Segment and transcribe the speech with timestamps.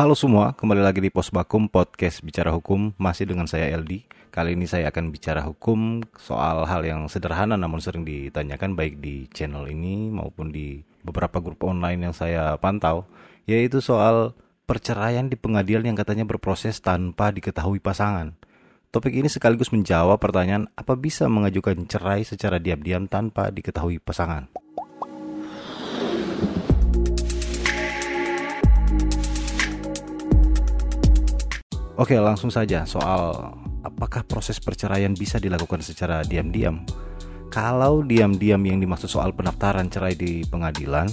[0.00, 2.96] Halo semua, kembali lagi di Pos Bakum Podcast Bicara Hukum.
[2.96, 7.84] Masih dengan saya LD Kali ini saya akan bicara hukum soal hal yang sederhana namun
[7.84, 13.04] sering ditanyakan Baik di channel ini maupun di beberapa grup online yang saya pantau
[13.44, 14.32] Yaitu soal
[14.64, 18.32] perceraian di pengadilan yang katanya berproses tanpa diketahui pasangan.
[18.88, 24.48] Topik ini sekaligus menjawab pertanyaan apa bisa mengajukan cerai secara diam-diam tanpa diketahui pasangan
[32.00, 33.52] Oke, langsung saja soal
[33.84, 36.80] apakah proses perceraian bisa dilakukan secara diam-diam.
[37.52, 41.04] Kalau diam-diam yang dimaksud soal pendaftaran cerai di pengadilan,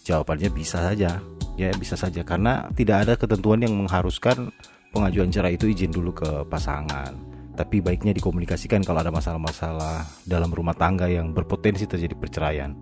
[0.00, 1.20] jawabannya bisa saja.
[1.60, 4.48] Ya, bisa saja karena tidak ada ketentuan yang mengharuskan
[4.96, 7.12] pengajuan cerai itu izin dulu ke pasangan.
[7.52, 12.72] Tapi baiknya dikomunikasikan kalau ada masalah-masalah dalam rumah tangga yang berpotensi terjadi perceraian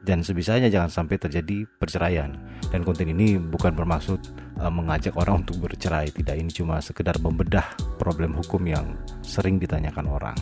[0.00, 2.32] dan sebisanya jangan sampai terjadi perceraian.
[2.72, 4.20] Dan konten ini bukan bermaksud
[4.60, 10.08] uh, mengajak orang untuk bercerai, tidak ini cuma sekedar membedah problem hukum yang sering ditanyakan
[10.08, 10.38] orang.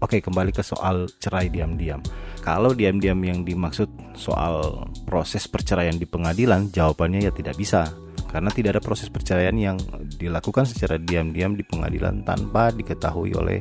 [0.00, 2.00] Oke, kembali ke soal cerai diam-diam.
[2.40, 7.84] Kalau diam-diam yang dimaksud soal proses perceraian di pengadilan, jawabannya ya tidak bisa.
[8.30, 9.76] Karena tidak ada proses perceraian yang
[10.16, 13.60] dilakukan secara diam-diam di pengadilan tanpa diketahui oleh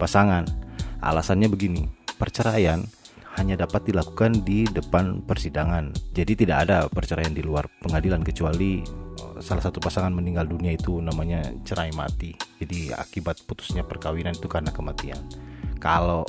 [0.00, 0.48] pasangan.
[1.04, 1.84] Alasannya begini,
[2.16, 2.80] perceraian
[3.34, 5.90] hanya dapat dilakukan di depan persidangan.
[6.14, 11.02] Jadi tidak ada perceraian di luar pengadilan kecuali eh, salah satu pasangan meninggal dunia itu
[11.02, 12.34] namanya cerai mati.
[12.62, 15.18] Jadi akibat putusnya perkawinan itu karena kematian.
[15.82, 16.22] Kalau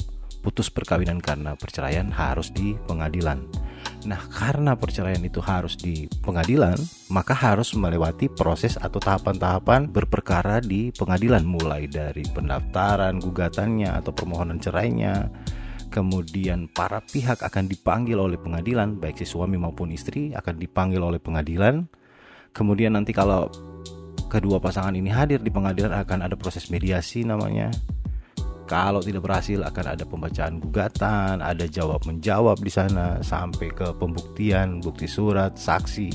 [0.46, 3.42] putus perkawinan karena perceraian harus di pengadilan.
[4.06, 6.78] Nah, karena perceraian itu harus di pengadilan,
[7.10, 14.62] maka harus melewati proses atau tahapan-tahapan berperkara di pengadilan mulai dari pendaftaran gugatannya atau permohonan
[14.62, 15.26] cerainya,
[15.96, 21.24] kemudian para pihak akan dipanggil oleh pengadilan, baik si suami maupun istri akan dipanggil oleh
[21.24, 21.88] pengadilan.
[22.52, 23.48] Kemudian nanti kalau
[24.28, 27.72] kedua pasangan ini hadir di pengadilan akan ada proses mediasi namanya.
[28.68, 34.84] Kalau tidak berhasil akan ada pembacaan gugatan, ada jawab menjawab di sana sampai ke pembuktian,
[34.84, 36.12] bukti surat, saksi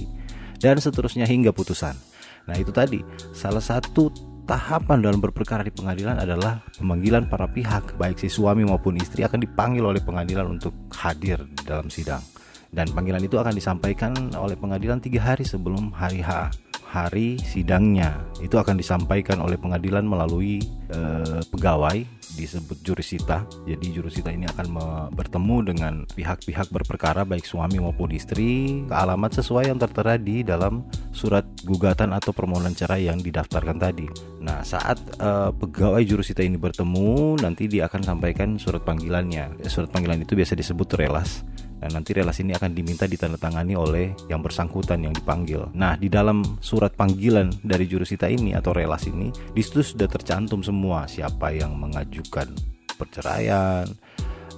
[0.60, 1.96] dan seterusnya hingga putusan.
[2.44, 3.00] Nah, itu tadi
[3.32, 4.10] salah satu
[4.50, 9.46] tahapan dalam berperkara di pengadilan adalah pemanggilan para pihak baik si suami maupun istri akan
[9.46, 12.18] dipanggil oleh pengadilan untuk hadir dalam sidang.
[12.66, 16.50] Dan panggilan itu akan disampaikan oleh pengadilan tiga hari sebelum hari H
[16.90, 20.58] hari sidangnya itu akan disampaikan oleh pengadilan melalui
[20.90, 22.02] uh, pegawai
[22.34, 23.46] disebut jurusita.
[23.62, 24.66] Jadi jurusita ini akan
[25.14, 30.82] bertemu dengan pihak-pihak berperkara baik suami maupun istri ke alamat sesuai yang tertera di dalam
[31.14, 34.06] surat gugatan atau permohonan cerai yang didaftarkan tadi.
[34.42, 39.62] Nah, saat uh, pegawai jurusita ini bertemu, nanti dia akan sampaikan surat panggilannya.
[39.70, 41.46] Surat panggilan itu biasa disebut relas
[41.80, 45.72] dan nanti relasi ini akan diminta ditandatangani oleh yang bersangkutan yang dipanggil.
[45.72, 50.60] Nah, di dalam surat panggilan dari jurusita ini atau relasi ini, di situ sudah tercantum
[50.60, 52.52] semua siapa yang mengajukan
[53.00, 53.88] perceraian,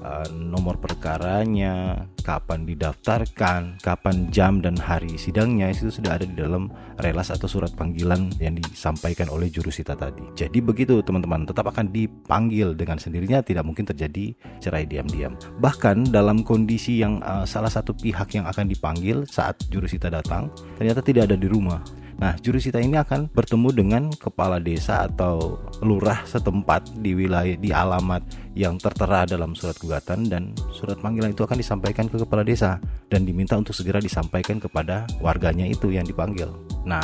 [0.03, 6.71] uh, nomor perkaranya, kapan didaftarkan, kapan jam dan hari sidangnya itu sudah ada di dalam
[7.01, 10.23] relas atau surat panggilan yang disampaikan oleh jurusita tadi.
[10.35, 15.35] Jadi begitu teman-teman, tetap akan dipanggil dengan sendirinya tidak mungkin terjadi cerai diam-diam.
[15.59, 21.01] Bahkan dalam kondisi yang uh, salah satu pihak yang akan dipanggil saat jurusita datang ternyata
[21.01, 26.95] tidak ada di rumah Nah, jurusita ini akan bertemu dengan kepala desa atau lurah setempat
[27.03, 28.23] di wilayah di alamat
[28.55, 32.79] yang tertera dalam surat gugatan dan surat panggilan itu akan disampaikan ke kepala desa
[33.11, 36.47] dan diminta untuk segera disampaikan kepada warganya itu yang dipanggil.
[36.87, 37.03] Nah,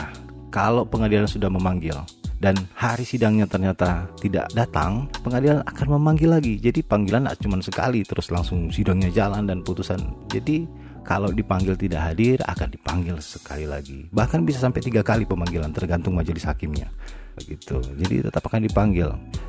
[0.54, 1.98] kalau pengadilan sudah memanggil
[2.38, 6.62] dan hari sidangnya ternyata tidak datang, pengadilan akan memanggil lagi.
[6.62, 9.98] Jadi panggilan tidak cuma sekali, terus langsung sidangnya jalan dan putusan.
[10.30, 10.62] Jadi
[11.08, 14.12] kalau dipanggil tidak hadir akan dipanggil sekali lagi.
[14.12, 16.92] Bahkan bisa sampai tiga kali pemanggilan tergantung majelis hakimnya.
[17.40, 17.80] Begitu.
[17.80, 19.08] Jadi tetap akan dipanggil.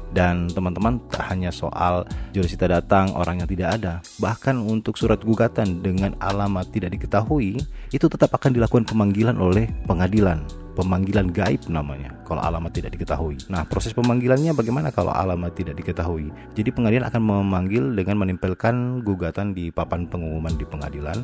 [0.09, 5.85] Dan teman-teman tak hanya soal jurusita datang orang yang tidak ada, bahkan untuk surat gugatan
[5.85, 7.61] dengan alamat tidak diketahui
[7.93, 10.41] itu tetap akan dilakukan pemanggilan oleh pengadilan
[10.79, 13.35] pemanggilan gaib namanya kalau alamat tidak diketahui.
[13.51, 16.31] Nah, proses pemanggilannya bagaimana kalau alamat tidak diketahui?
[16.55, 21.19] Jadi pengadilan akan memanggil dengan menempelkan gugatan di papan pengumuman di pengadilan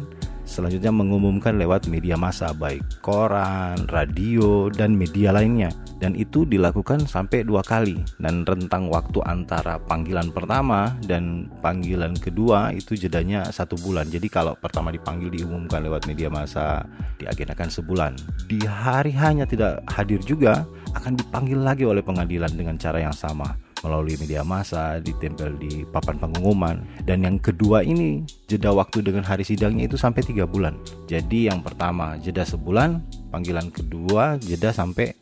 [0.45, 5.73] Selanjutnya mengumumkan lewat media massa baik koran, radio, dan media lainnya.
[5.97, 12.69] Dan itu dilakukan sampai dua kali dan rentang waktu antara panggilan pertama dan panggilan kedua
[12.77, 14.05] itu jedanya satu bulan.
[14.05, 16.85] Jadi kalau pertama dipanggil diumumkan lewat media massa
[17.17, 18.13] diagendakan sebulan.
[18.45, 20.61] Di hari hanya tidak hadir juga
[20.93, 26.17] akan dipanggil lagi oleh pengadilan dengan cara yang sama melalui media massa, ditempel di papan
[26.17, 26.81] pengumuman.
[27.05, 30.73] Dan yang kedua ini jeda waktu dengan hari sidangnya itu sampai tiga bulan.
[31.05, 35.13] Jadi yang pertama jeda sebulan, panggilan kedua jeda sampai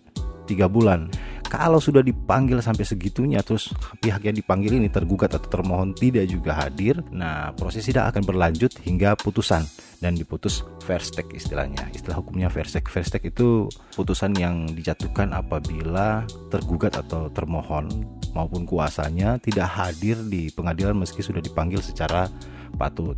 [0.47, 1.11] tiga bulan.
[1.53, 3.69] Kalau sudah dipanggil sampai segitunya terus
[4.01, 8.73] pihak yang dipanggil ini tergugat atau termohon tidak juga hadir nah proses sidang akan berlanjut
[8.81, 9.61] hingga putusan.
[10.01, 11.87] Dan diputus verstek istilahnya.
[11.93, 17.87] Istilah hukumnya verstek verstek itu putusan yang dijatuhkan apabila tergugat atau termohon
[18.33, 22.27] maupun kuasanya tidak hadir di pengadilan meski sudah dipanggil secara
[22.75, 23.15] patut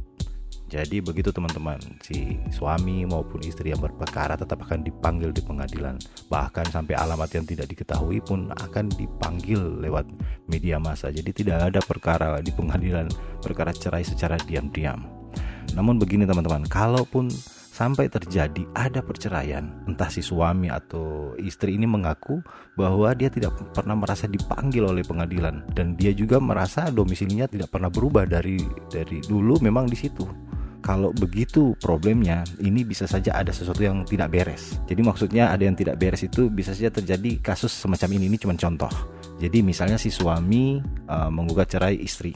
[0.66, 6.02] jadi begitu teman-teman, si suami maupun istri yang berperkara tetap akan dipanggil di pengadilan.
[6.26, 10.10] Bahkan sampai alamat yang tidak diketahui pun akan dipanggil lewat
[10.50, 11.14] media massa.
[11.14, 13.06] Jadi tidak ada perkara di pengadilan
[13.46, 15.06] perkara cerai secara diam-diam.
[15.78, 17.30] Namun begini teman-teman, kalaupun
[17.76, 22.40] sampai terjadi ada perceraian, entah si suami atau istri ini mengaku
[22.80, 25.68] bahwa dia tidak pernah merasa dipanggil oleh pengadilan.
[25.76, 30.24] Dan dia juga merasa domisilinya tidak pernah berubah dari dari dulu memang di situ.
[30.80, 34.80] Kalau begitu problemnya ini bisa saja ada sesuatu yang tidak beres.
[34.88, 38.32] Jadi maksudnya ada yang tidak beres itu bisa saja terjadi kasus semacam ini.
[38.32, 38.94] Ini cuma contoh.
[39.42, 40.80] Jadi misalnya si suami
[41.10, 42.32] uh, menggugat cerai istri.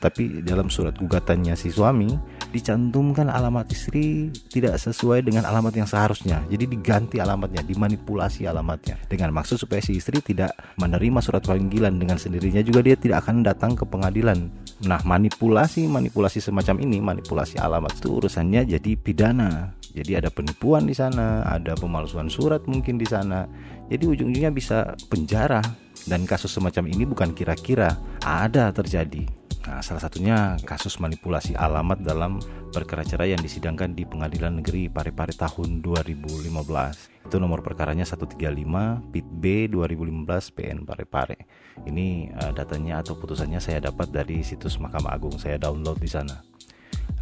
[0.00, 2.14] Tapi dalam surat gugatannya si suami
[2.50, 6.42] dicantumkan alamat istri tidak sesuai dengan alamat yang seharusnya.
[6.50, 12.18] Jadi diganti alamatnya, dimanipulasi alamatnya dengan maksud supaya si istri tidak menerima surat panggilan dengan
[12.18, 14.50] sendirinya juga dia tidak akan datang ke pengadilan.
[14.84, 19.72] Nah, manipulasi manipulasi semacam ini, manipulasi alamat itu urusannya jadi pidana.
[19.90, 23.46] Jadi ada penipuan di sana, ada pemalsuan surat mungkin di sana.
[23.90, 25.58] Jadi ujung-ujungnya bisa penjara
[26.06, 29.39] dan kasus semacam ini bukan kira-kira ada terjadi
[29.70, 32.42] Nah, salah satunya kasus manipulasi alamat dalam
[32.74, 36.50] perkara cerai yang disidangkan di Pengadilan Negeri Parepare tahun 2015.
[37.30, 38.34] Itu nomor perkaranya 135
[39.14, 40.26] PIT B 2015
[40.58, 41.46] PN Parepare.
[41.86, 45.38] Ini uh, datanya atau putusannya saya dapat dari situs Mahkamah Agung.
[45.38, 46.42] Saya download di sana.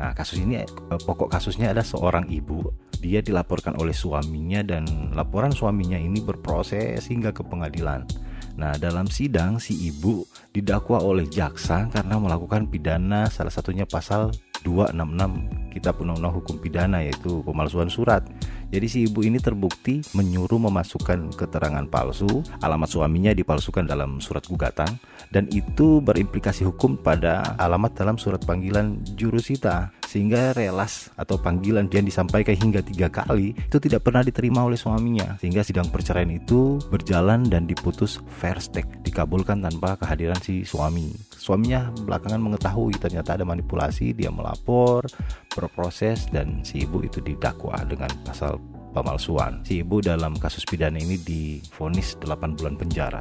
[0.00, 2.73] Nah, kasus ini uh, pokok kasusnya ada seorang ibu.
[3.05, 8.09] Dia dilaporkan oleh suaminya dan laporan suaminya ini berproses hingga ke pengadilan.
[8.58, 14.34] Nah, dalam sidang si ibu didakwa oleh jaksa karena melakukan pidana salah satunya pasal
[14.66, 18.26] 266 Kitab Undang-Undang Hukum Pidana yaitu pemalsuan surat.
[18.75, 24.99] Jadi si ibu ini terbukti menyuruh memasukkan keterangan palsu, alamat suaminya dipalsukan dalam surat gugatan
[25.31, 32.08] dan itu berimplikasi hukum pada alamat dalam surat panggilan jurusita sehingga relas atau panggilan yang
[32.08, 35.37] disampaikan hingga tiga kali itu tidak pernah diterima oleh suaminya.
[35.37, 41.12] Sehingga sidang perceraian itu berjalan dan diputus fair stake dikabulkan tanpa kehadiran si suami.
[41.37, 45.05] Suaminya belakangan mengetahui ternyata ada manipulasi dia melapor
[45.52, 48.56] berproses dan si ibu itu didakwa dengan pasal
[48.96, 49.61] pemalsuan.
[49.69, 53.20] Si ibu dalam kasus pidana ini difonis 8 bulan penjara.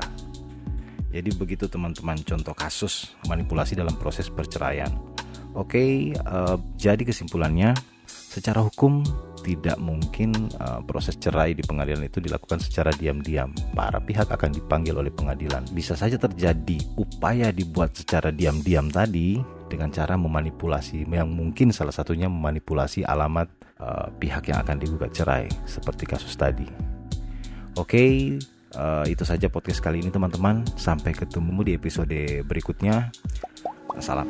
[1.12, 5.17] Jadi begitu teman-teman contoh kasus manipulasi dalam proses perceraian
[5.58, 7.74] Oke, uh, jadi kesimpulannya,
[8.06, 9.02] secara hukum
[9.42, 10.30] tidak mungkin
[10.62, 13.50] uh, proses cerai di pengadilan itu dilakukan secara diam-diam.
[13.74, 15.66] Para pihak akan dipanggil oleh pengadilan.
[15.74, 22.30] Bisa saja terjadi upaya dibuat secara diam-diam tadi dengan cara memanipulasi, yang mungkin salah satunya
[22.30, 23.50] memanipulasi alamat
[23.82, 26.70] uh, pihak yang akan digugat cerai, seperti kasus tadi.
[27.74, 28.38] Oke,
[28.78, 30.70] uh, itu saja podcast kali ini teman-teman.
[30.78, 33.10] Sampai ketemu di episode berikutnya.
[33.98, 34.30] Salam.